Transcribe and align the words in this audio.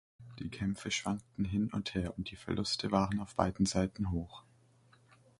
Die 0.39 0.49
Kämpfe 0.49 0.89
schwankten 0.89 1.45
hin 1.45 1.69
und 1.71 1.93
her 1.93 2.17
und 2.17 2.31
die 2.31 2.35
Verluste 2.35 2.89
waren 2.91 3.19
auf 3.19 3.35
beiden 3.35 3.67
Seiten 3.67 4.09
hoch. 4.09 4.41